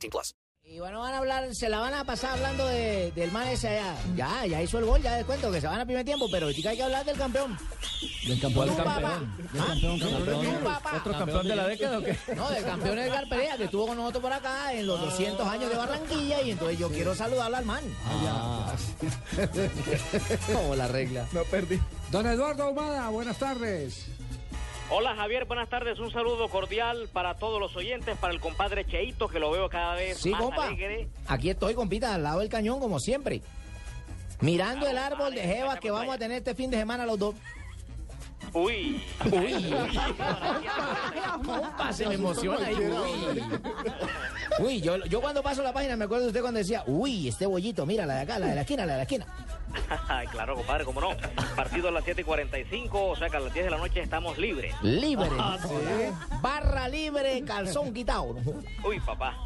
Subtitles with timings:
[0.00, 0.34] 18 plus.
[0.62, 3.68] Y bueno, van a hablar, se la van a pasar hablando de, del man ese
[3.68, 3.96] allá.
[4.14, 6.70] Ya, ya hizo el gol, ya descuento que se van a primer tiempo, pero ahorita
[6.70, 7.58] hay que hablar del campeón.
[8.24, 8.68] Del campeón.
[8.68, 8.86] Campeón.
[8.86, 9.18] papá.
[9.18, 9.66] Del ¿Ah?
[9.66, 10.56] campeón, Tú, campeón.
[10.62, 10.96] papá.
[10.98, 12.16] ¿Otro campeón de la década o qué?
[12.36, 15.70] No, del campeón Edgar Perea, que estuvo con nosotros por acá en los 200 años
[15.70, 17.82] de Barranquilla, y entonces yo quiero saludarlo al man.
[20.52, 21.26] Como la regla.
[21.32, 21.80] No perdí.
[22.12, 24.06] Don Eduardo Ahumada, buenas tardes.
[24.92, 25.98] Hola Javier, buenas tardes.
[26.00, 29.94] Un saludo cordial para todos los oyentes, para el compadre Cheito, que lo veo cada
[29.94, 30.66] vez Sí, más compa.
[30.66, 31.08] alegre.
[31.28, 33.40] Aquí estoy, compita, al lado del cañón, como siempre.
[34.40, 37.34] Mirando el árbol de jevas que vamos a tener este fin de semana los dos.
[38.52, 39.74] Uy, Uy,
[41.44, 42.74] compa, se me emociona ahí.
[42.74, 43.42] Uy,
[44.58, 47.46] Uy, yo, yo cuando paso la página me acuerdo de usted cuando decía, uy, este
[47.46, 49.26] bollito, mira, la de acá, la de la esquina, la de la esquina.
[50.32, 51.10] claro, compadre, cómo no.
[51.54, 54.00] Partido a las 7 y 45, o sea que a las 10 de la noche
[54.02, 54.74] estamos libres.
[54.82, 55.30] Libre.
[56.42, 58.34] Barra libre, calzón quitado.
[58.84, 59.36] Uy, papá.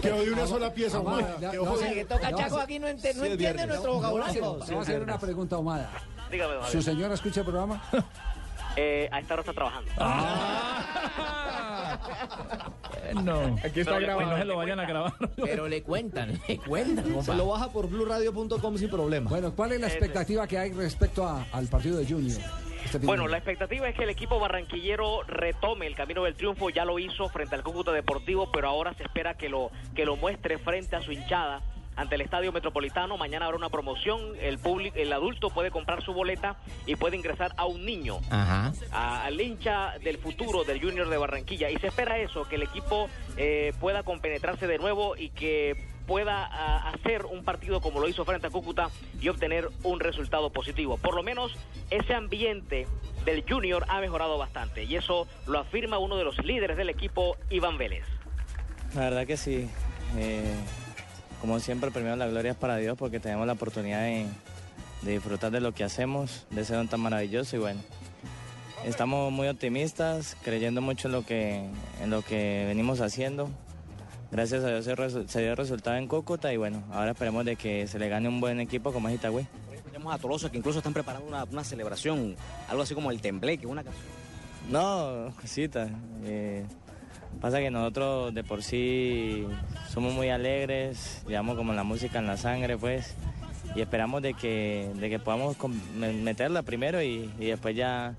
[0.00, 1.36] Quedó de una sola pieza, Ahumada.
[1.40, 4.54] no, no, O sea, que toca Chaco aquí no, ente- no entiende nuestro vocabulario.
[4.54, 5.90] Voy a hacer una pregunta Ahumada.
[6.32, 7.80] Dígame, don ¿Su señora escucha el programa?
[8.74, 9.90] Eh, a esta hora está trabajando.
[13.22, 13.56] No.
[13.62, 14.18] Aquí está Pero grabado.
[14.20, 15.12] después no se lo vayan a grabar.
[15.36, 17.34] Pero le cuentan, le cuentan, compa.
[17.34, 19.28] baja por blueradio.com sin problema.
[19.28, 22.40] Bueno, ¿cuál es la expectativa que hay respecto a- al partido de Junior?
[22.82, 26.86] este Bueno, la expectativa es que el equipo barranquillero retome el camino del triunfo, ya
[26.86, 30.56] lo hizo frente al Cúcuta Deportivo, pero ahora se espera que lo, que lo muestre
[30.58, 31.60] frente a su hinchada
[31.96, 33.16] ante el Estadio Metropolitano.
[33.16, 37.52] Mañana habrá una promoción, el público, el adulto puede comprar su boleta y puede ingresar
[37.56, 38.72] a un niño, Ajá.
[38.92, 41.70] a- al hincha del futuro del Junior de Barranquilla.
[41.70, 46.44] Y se espera eso, que el equipo eh, pueda compenetrarse de nuevo y que pueda
[46.50, 50.96] ah, hacer un partido como lo hizo frente a Cúcuta y obtener un resultado positivo.
[50.98, 51.52] Por lo menos
[51.90, 52.86] ese ambiente
[53.24, 57.36] del Junior ha mejorado bastante y eso lo afirma uno de los líderes del equipo,
[57.50, 58.04] Iván Vélez.
[58.94, 59.70] La verdad que sí.
[60.18, 60.54] Eh,
[61.42, 64.26] como siempre, primero la gloria es para Dios porque tenemos la oportunidad de,
[65.02, 67.80] de disfrutar de lo que hacemos, de ser tan maravilloso y bueno.
[68.84, 71.64] Estamos muy optimistas, creyendo mucho en lo que,
[72.00, 73.50] en lo que venimos haciendo.
[74.30, 77.56] Gracias a Dios se, se dio el resultado en Cúcuta y bueno, ahora esperemos de
[77.56, 79.44] que se le gane un buen equipo como es Itagüí.
[79.74, 82.36] Escuchamos a Tolosa que incluso están preparando una, una celebración,
[82.68, 84.04] algo así como el tembleque, una canción.
[84.70, 85.88] No, cosita.
[86.24, 86.64] eh,
[87.40, 89.46] pasa que nosotros de por sí
[89.90, 93.14] somos muy alegres, llevamos como la música en la sangre, pues,
[93.74, 95.56] y esperamos de que, de que podamos
[95.96, 98.14] meterla primero y, y después ya,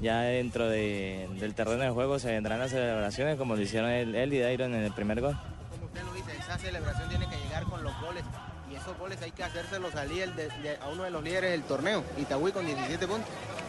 [0.00, 4.14] ya dentro de- del terreno de juego se vendrán las celebraciones como lo hicieron él,
[4.14, 5.36] él y Dairon en el primer gol.
[5.70, 8.22] Como usted lo dice, esa celebración tiene que llegar con los goles
[8.70, 11.50] y esos goles hay que hacérselos salir el de- de- a uno de los líderes
[11.50, 13.28] del torneo, Itagüí con 17 puntos.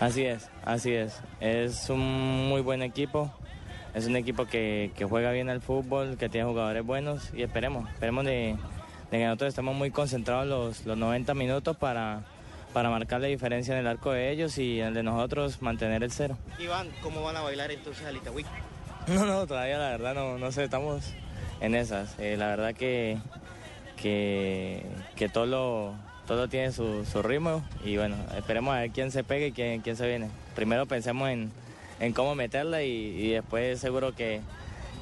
[0.00, 1.18] Así es, así es.
[1.40, 3.32] Es un muy buen equipo.
[3.96, 7.88] Es un equipo que, que juega bien al fútbol, que tiene jugadores buenos y esperemos,
[7.88, 8.54] esperemos de,
[9.10, 12.20] de que nosotros estemos muy concentrados los, los 90 minutos para,
[12.74, 16.02] para marcar la diferencia en el arco de ellos y en el de nosotros mantener
[16.02, 16.36] el cero.
[16.58, 18.44] Iván, ¿cómo van a bailar entonces al Itagüí?
[19.06, 21.14] No, no, todavía la verdad no, no sé, estamos
[21.62, 22.18] en esas.
[22.18, 23.16] Eh, la verdad que,
[23.96, 24.84] que,
[25.14, 25.94] que todo, lo,
[26.26, 29.80] todo tiene su, su ritmo y bueno, esperemos a ver quién se pega y quién,
[29.80, 30.28] quién se viene.
[30.54, 31.50] Primero pensemos en,
[32.00, 34.40] en cómo meterla y, y después seguro que,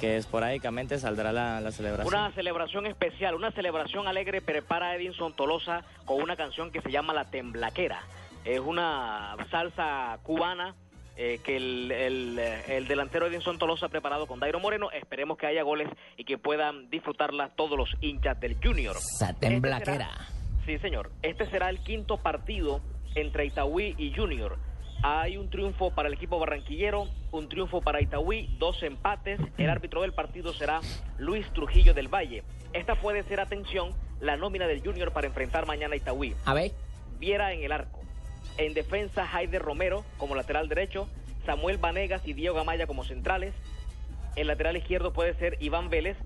[0.00, 2.14] que esporádicamente saldrá la, la celebración.
[2.14, 7.12] Una celebración especial, una celebración alegre prepara Edinson Tolosa con una canción que se llama
[7.12, 8.00] La Temblaquera.
[8.44, 10.74] Es una salsa cubana
[11.16, 14.90] eh, que el, el, el delantero Edinson Tolosa ha preparado con Dairo Moreno.
[14.92, 18.96] Esperemos que haya goles y que puedan disfrutarla todos los hinchas del Junior.
[19.18, 20.28] Satén Blaquera.
[20.64, 21.10] Sí, señor.
[21.22, 22.80] Este será el quinto partido
[23.14, 24.58] entre Itagüí y Junior.
[25.02, 29.40] Hay un triunfo para el equipo barranquillero, un triunfo para Itagüí, dos empates.
[29.56, 30.80] El árbitro del partido será
[31.18, 32.42] Luis Trujillo del Valle.
[32.72, 33.90] Esta puede ser, atención,
[34.20, 36.34] la nómina del Junior para enfrentar mañana a Itagüí.
[36.44, 36.72] A ver.
[37.20, 38.00] Viera en el arco.
[38.56, 41.08] En defensa, Jaide Romero como lateral derecho,
[41.46, 43.54] Samuel Vanegas y Diego Gamaya como centrales.
[44.34, 46.16] El lateral izquierdo puede ser Iván Vélez.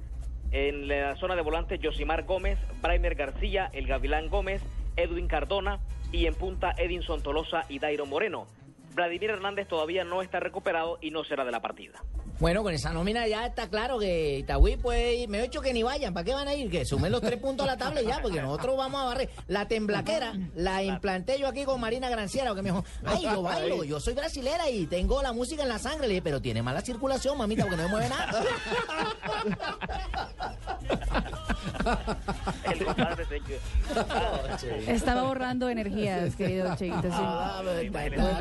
[0.51, 4.63] En la zona de volante, Josimar Gómez, Braimer García, el Gavilán Gómez,
[4.97, 5.81] Edwin Cardona
[6.11, 8.47] y en punta Edinson Tolosa y Dairo Moreno.
[8.95, 12.03] Vladimir Hernández todavía no está recuperado y no será de la partida.
[12.39, 15.85] Bueno, con esa nómina ya está claro que Itagüí, pues, me he hecho que ni
[15.85, 16.13] vayan.
[16.13, 16.69] ¿Para qué van a ir?
[16.71, 19.31] Que sumen los tres puntos a la tabla y ya, porque nosotros vamos a barrer.
[19.47, 23.85] La temblaquera la implanté yo aquí con Marina Granciera, que me dijo, ay, yo bailo,
[23.85, 26.09] yo soy brasilera y tengo la música en la sangre.
[26.09, 28.43] Le dije, pero tiene mala circulación, mamita, porque no me mueve nada.
[34.87, 37.09] Estaba borrando energías, querido Cheito.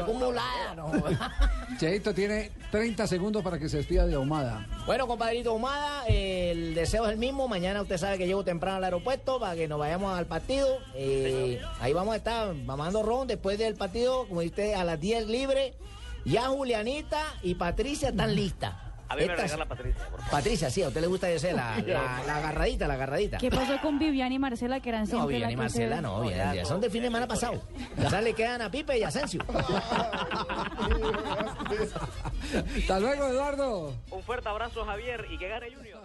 [0.03, 0.91] acumulada, no.
[1.79, 4.67] Cheito tiene 30 segundos para que se despida de Ahumada.
[4.85, 7.47] Bueno, compadrito Humada, eh, el deseo es el mismo.
[7.47, 10.67] Mañana usted sabe que llego temprano al aeropuerto para que nos vayamos al partido.
[10.95, 15.27] Eh, ahí vamos a estar mamando ron después del partido, como dice, a las 10
[15.27, 15.73] libre.
[16.25, 18.75] Ya Julianita y Patricia están listas.
[19.11, 20.31] A mí me Estas- regala Patricia, por favor.
[20.31, 23.37] Patricia, sí, a usted le gusta ese, la, la, la agarradita, la agarradita.
[23.39, 26.01] ¿Qué pasó con Vivian y Marcela, que eran No, siempre bien, la y que Marcela
[26.01, 27.61] no, bien, ya son de fin de semana pasado.
[28.09, 29.43] Ya le quedan a Pipe y a Asensio.
[32.77, 33.93] Hasta luego, Eduardo.
[34.11, 36.01] Un fuerte abrazo, Javier, y que gane Junior.